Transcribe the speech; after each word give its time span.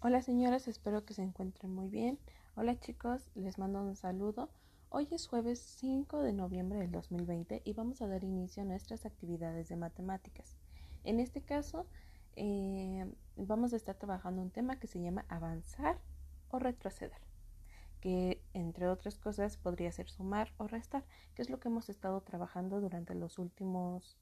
Hola 0.00 0.20
señoras, 0.20 0.68
espero 0.68 1.06
que 1.06 1.14
se 1.14 1.22
encuentren 1.22 1.74
muy 1.74 1.88
bien. 1.88 2.18
Hola 2.54 2.78
chicos, 2.78 3.30
les 3.34 3.58
mando 3.58 3.80
un 3.80 3.96
saludo. 3.96 4.50
Hoy 4.90 5.08
es 5.10 5.26
jueves 5.26 5.58
5 5.58 6.22
de 6.22 6.34
noviembre 6.34 6.78
del 6.78 6.92
2020 6.92 7.62
y 7.64 7.72
vamos 7.72 8.02
a 8.02 8.06
dar 8.06 8.22
inicio 8.22 8.62
a 8.62 8.66
nuestras 8.66 9.06
actividades 9.06 9.70
de 9.70 9.76
matemáticas. 9.76 10.58
En 11.02 11.18
este 11.18 11.40
caso, 11.40 11.86
eh, 12.36 13.10
vamos 13.36 13.72
a 13.72 13.76
estar 13.76 13.96
trabajando 13.96 14.42
un 14.42 14.50
tema 14.50 14.78
que 14.78 14.86
se 14.86 15.00
llama 15.00 15.24
avanzar 15.28 15.98
o 16.50 16.58
retroceder, 16.58 17.22
que 18.00 18.42
entre 18.52 18.88
otras 18.88 19.18
cosas 19.18 19.56
podría 19.56 19.90
ser 19.92 20.10
sumar 20.10 20.52
o 20.58 20.68
restar, 20.68 21.06
que 21.34 21.40
es 21.40 21.48
lo 21.48 21.58
que 21.58 21.68
hemos 21.68 21.88
estado 21.88 22.20
trabajando 22.20 22.82
durante 22.82 23.14
los 23.14 23.38
últimos 23.38 24.18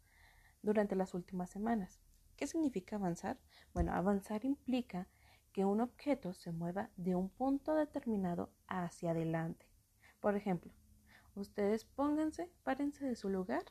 durante 0.63 0.95
las 0.95 1.15
últimas 1.15 1.51
semanas. 1.51 2.01
¿Qué 2.37 2.47
significa 2.47 2.97
avanzar? 2.97 3.39
Bueno, 3.75 3.93
avanzar 3.93 4.45
implica 4.45 5.09
que 5.55 5.65
un 5.65 5.81
objeto 5.81 6.35
se 6.35 6.51
mueva 6.51 6.91
de 6.97 7.15
un 7.15 7.31
punto 7.31 7.77
determinado 7.77 8.51
hacia 8.67 9.13
adelante. 9.13 9.65
Por 10.19 10.35
ejemplo, 10.35 10.73
ustedes 11.37 11.85
pónganse, 11.85 12.51
párense 12.65 13.07
de 13.07 13.15
su 13.15 13.29
lugar. 13.31 13.63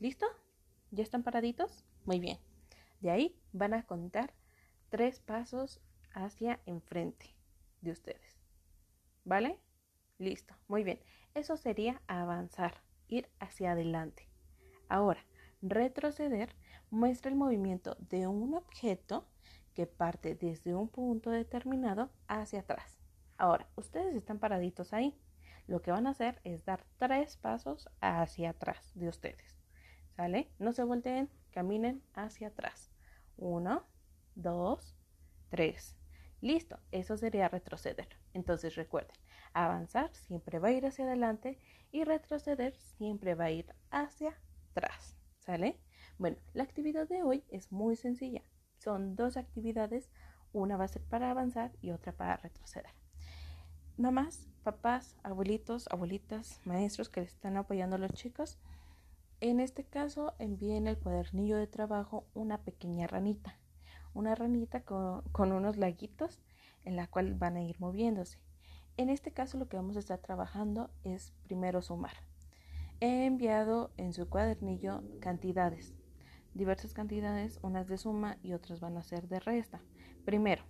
¿Listo? 0.00 0.26
¿Ya 0.90 1.04
están 1.04 1.22
paraditos? 1.22 1.84
Muy 2.04 2.18
bien. 2.18 2.36
De 3.00 3.12
ahí 3.12 3.40
van 3.52 3.74
a 3.74 3.86
contar 3.86 4.34
tres 4.88 5.20
pasos 5.20 5.80
hacia 6.12 6.58
enfrente 6.66 7.36
de 7.80 7.92
ustedes. 7.92 8.40
¿Vale? 9.24 9.60
Listo. 10.18 10.56
Muy 10.66 10.82
bien. 10.82 11.00
Eso 11.32 11.56
sería 11.56 12.02
avanzar, 12.08 12.82
ir 13.06 13.30
hacia 13.38 13.70
adelante. 13.70 14.28
Ahora, 14.88 15.24
retroceder 15.62 16.56
muestra 16.90 17.30
el 17.30 17.36
movimiento 17.36 17.96
de 18.00 18.26
un 18.26 18.54
objeto 18.54 19.28
que 19.74 19.86
parte 19.86 20.34
desde 20.34 20.74
un 20.74 20.88
punto 20.88 21.30
determinado 21.30 22.10
hacia 22.28 22.60
atrás. 22.60 22.98
Ahora, 23.38 23.68
ustedes 23.76 24.14
están 24.14 24.38
paraditos 24.38 24.92
ahí. 24.92 25.18
Lo 25.66 25.82
que 25.82 25.92
van 25.92 26.06
a 26.06 26.10
hacer 26.10 26.40
es 26.44 26.64
dar 26.64 26.84
tres 26.98 27.36
pasos 27.36 27.88
hacia 28.00 28.50
atrás 28.50 28.92
de 28.94 29.08
ustedes. 29.08 29.56
¿Sale? 30.16 30.50
No 30.58 30.72
se 30.72 30.84
volteen, 30.84 31.30
caminen 31.50 32.02
hacia 32.12 32.48
atrás. 32.48 32.90
Uno, 33.36 33.86
dos, 34.34 34.96
tres. 35.48 35.96
Listo, 36.40 36.78
eso 36.90 37.16
sería 37.16 37.48
retroceder. 37.48 38.08
Entonces 38.34 38.74
recuerden, 38.74 39.16
avanzar 39.52 40.12
siempre 40.14 40.58
va 40.58 40.68
a 40.68 40.72
ir 40.72 40.86
hacia 40.86 41.04
adelante 41.04 41.58
y 41.92 42.04
retroceder 42.04 42.74
siempre 42.76 43.34
va 43.34 43.44
a 43.44 43.50
ir 43.50 43.74
hacia 43.90 44.38
atrás. 44.70 45.16
¿Sale? 45.38 45.78
Bueno, 46.18 46.36
la 46.52 46.64
actividad 46.64 47.08
de 47.08 47.22
hoy 47.22 47.44
es 47.48 47.72
muy 47.72 47.96
sencilla. 47.96 48.42
Son 48.80 49.14
dos 49.14 49.36
actividades, 49.36 50.10
una 50.54 50.78
va 50.78 50.84
a 50.84 50.88
ser 50.88 51.02
para 51.02 51.30
avanzar 51.30 51.70
y 51.82 51.90
otra 51.90 52.12
para 52.12 52.38
retroceder. 52.38 52.94
Mamás, 53.98 54.48
papás, 54.62 55.18
abuelitos, 55.22 55.86
abuelitas, 55.90 56.62
maestros 56.64 57.10
que 57.10 57.20
les 57.20 57.34
están 57.34 57.58
apoyando 57.58 57.96
a 57.96 57.98
los 57.98 58.12
chicos, 58.14 58.58
en 59.42 59.60
este 59.60 59.84
caso 59.84 60.32
envíen 60.38 60.86
el 60.86 60.98
cuadernillo 60.98 61.58
de 61.58 61.66
trabajo 61.66 62.24
una 62.32 62.62
pequeña 62.62 63.06
ranita, 63.06 63.58
una 64.14 64.34
ranita 64.34 64.82
con, 64.82 65.24
con 65.30 65.52
unos 65.52 65.76
laguitos 65.76 66.40
en 66.86 66.96
la 66.96 67.06
cual 67.06 67.34
van 67.34 67.58
a 67.58 67.62
ir 67.62 67.78
moviéndose. 67.80 68.38
En 68.96 69.10
este 69.10 69.30
caso 69.30 69.58
lo 69.58 69.68
que 69.68 69.76
vamos 69.76 69.96
a 69.96 70.00
estar 70.00 70.20
trabajando 70.20 70.88
es 71.04 71.34
primero 71.42 71.82
sumar. 71.82 72.14
He 73.00 73.26
enviado 73.26 73.92
en 73.98 74.14
su 74.14 74.26
cuadernillo 74.26 75.02
cantidades, 75.20 75.94
diversas 76.54 76.92
cantidades, 76.94 77.58
unas 77.62 77.88
de 77.88 77.98
suma 77.98 78.38
y 78.42 78.52
otras 78.52 78.80
van 78.80 78.96
a 78.96 79.02
ser 79.02 79.28
de 79.28 79.40
resta. 79.40 79.80
Primero, 80.24 80.64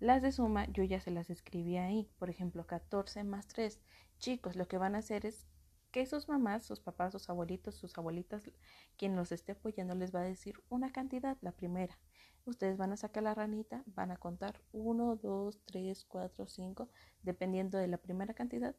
las 0.00 0.22
de 0.22 0.32
suma 0.32 0.66
yo 0.72 0.82
ya 0.82 1.00
se 1.00 1.10
las 1.10 1.30
escribí 1.30 1.76
ahí, 1.76 2.10
por 2.18 2.28
ejemplo, 2.28 2.66
14 2.66 3.24
más 3.24 3.46
3. 3.46 3.80
Chicos, 4.18 4.56
lo 4.56 4.66
que 4.66 4.78
van 4.78 4.94
a 4.94 4.98
hacer 4.98 5.26
es 5.26 5.46
que 5.92 6.06
sus 6.06 6.28
mamás, 6.28 6.64
sus 6.64 6.80
papás, 6.80 7.12
sus 7.12 7.28
abuelitos, 7.28 7.76
sus 7.76 7.96
abuelitas, 7.98 8.42
quien 8.96 9.14
los 9.14 9.30
esté 9.30 9.52
apoyando 9.52 9.94
les 9.94 10.12
va 10.12 10.20
a 10.20 10.24
decir 10.24 10.54
una 10.70 10.90
cantidad, 10.90 11.36
la 11.42 11.52
primera. 11.52 11.98
Ustedes 12.44 12.78
van 12.78 12.92
a 12.92 12.96
sacar 12.96 13.22
la 13.22 13.34
ranita, 13.34 13.84
van 13.86 14.10
a 14.10 14.16
contar 14.16 14.60
1, 14.72 15.16
2, 15.16 15.60
3, 15.66 16.04
4, 16.06 16.46
5, 16.46 16.88
dependiendo 17.22 17.78
de 17.78 17.86
la 17.86 17.98
primera 17.98 18.34
cantidad, 18.34 18.74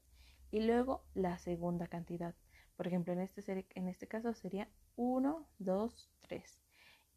y 0.51 0.59
luego 0.61 1.05
la 1.13 1.37
segunda 1.37 1.87
cantidad. 1.87 2.35
Por 2.75 2.87
ejemplo, 2.87 3.13
en 3.13 3.19
este, 3.19 3.65
en 3.75 3.87
este 3.87 4.07
caso 4.07 4.33
sería 4.33 4.67
1, 4.95 5.47
2, 5.59 6.12
3. 6.33 6.63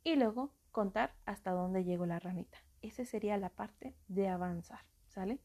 Y 0.04 0.16
luego 0.16 0.52
contar 0.72 1.14
hasta 1.24 1.52
dónde 1.52 1.84
llegó 1.84 2.04
la 2.04 2.18
ranita. 2.18 2.58
Esa 2.82 3.04
sería 3.06 3.38
la 3.38 3.48
parte 3.48 3.96
de 4.08 4.28
avanzar, 4.28 4.80
¿sale? 5.08 5.40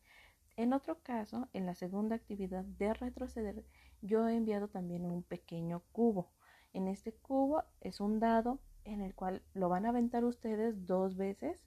En 0.57 0.73
otro 0.73 1.01
caso, 1.01 1.47
en 1.53 1.65
la 1.65 1.75
segunda 1.75 2.17
actividad 2.17 2.65
de 2.65 2.93
retroceder, 2.93 3.63
yo 4.01 4.27
he 4.27 4.35
enviado 4.35 4.67
también 4.67 5.05
un 5.05 5.23
pequeño 5.23 5.83
cubo. 5.93 6.33
En 6.73 6.89
este 6.89 7.13
cubo 7.13 7.63
es 7.79 8.01
un 8.01 8.19
dado 8.19 8.59
en 8.83 9.01
el 9.01 9.15
cual 9.15 9.41
lo 9.53 9.69
van 9.69 9.85
a 9.85 9.89
aventar 9.89 10.25
ustedes 10.25 10.85
dos 10.85 11.15
veces. 11.15 11.65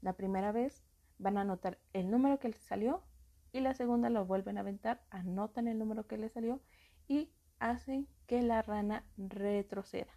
La 0.00 0.14
primera 0.14 0.50
vez 0.50 0.82
van 1.18 1.38
a 1.38 1.42
anotar 1.42 1.78
el 1.92 2.10
número 2.10 2.40
que 2.40 2.48
les 2.48 2.62
salió 2.62 3.04
y 3.52 3.60
la 3.60 3.74
segunda 3.74 4.10
lo 4.10 4.26
vuelven 4.26 4.58
a 4.58 4.62
aventar, 4.62 5.04
anotan 5.10 5.68
el 5.68 5.78
número 5.78 6.08
que 6.08 6.18
les 6.18 6.32
salió 6.32 6.60
y 7.06 7.30
hacen 7.60 8.08
que 8.26 8.42
la 8.42 8.60
rana 8.62 9.04
retroceda. 9.16 10.12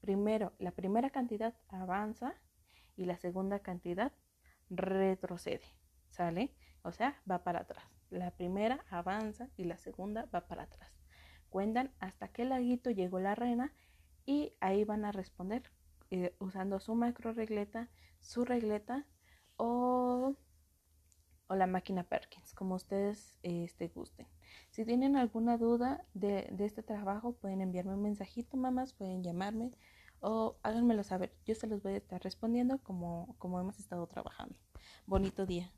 Primero, 0.00 0.52
la 0.58 0.72
primera 0.72 1.10
cantidad 1.10 1.54
avanza 1.68 2.34
y 2.96 3.04
la 3.04 3.16
segunda 3.16 3.60
cantidad 3.60 4.12
retrocede. 4.70 5.64
¿Sale? 6.10 6.54
O 6.82 6.92
sea, 6.92 7.20
va 7.30 7.44
para 7.44 7.60
atrás. 7.60 7.84
La 8.10 8.30
primera 8.30 8.84
avanza 8.90 9.48
y 9.56 9.64
la 9.64 9.76
segunda 9.78 10.26
va 10.34 10.46
para 10.48 10.64
atrás. 10.64 10.90
Cuentan 11.50 11.92
hasta 12.00 12.30
el 12.34 12.50
laguito 12.50 12.90
llegó 12.90 13.20
la 13.20 13.34
rana 13.34 13.74
y 14.24 14.54
ahí 14.60 14.84
van 14.84 15.04
a 15.04 15.12
responder 15.12 15.62
eh, 16.10 16.34
usando 16.38 16.80
su 16.80 16.94
macro 16.94 17.32
regleta, 17.32 17.90
su 18.20 18.44
regleta 18.44 19.06
o 19.56 20.36
o 21.48 21.56
la 21.56 21.66
máquina 21.66 22.04
Perkins, 22.04 22.52
como 22.54 22.76
ustedes 22.76 23.34
este, 23.42 23.88
gusten. 23.88 24.26
Si 24.70 24.84
tienen 24.84 25.16
alguna 25.16 25.58
duda 25.58 26.04
de, 26.14 26.48
de 26.52 26.64
este 26.64 26.82
trabajo, 26.82 27.32
pueden 27.32 27.60
enviarme 27.60 27.94
un 27.94 28.02
mensajito, 28.02 28.56
mamás, 28.56 28.92
pueden 28.92 29.22
llamarme 29.22 29.72
o 30.20 30.56
háganmelo 30.62 31.04
saber. 31.04 31.32
Yo 31.46 31.54
se 31.54 31.66
los 31.66 31.82
voy 31.82 31.94
a 31.94 31.96
estar 31.96 32.22
respondiendo 32.22 32.78
como, 32.78 33.34
como 33.38 33.60
hemos 33.60 33.78
estado 33.78 34.06
trabajando. 34.06 34.56
Bonito 35.06 35.46
día. 35.46 35.72